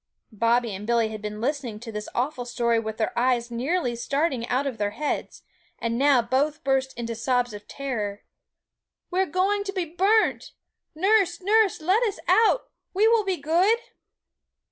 [0.31, 4.47] Bobby and Billy had been listening to this awful story with their eyes nearly starting
[4.47, 5.43] out of their heads;
[5.77, 8.23] and now both burst into sobs of terror.
[9.11, 10.53] 'We're going to be burnt!
[10.95, 13.77] Nurse, nurse, let us out; we will be good!'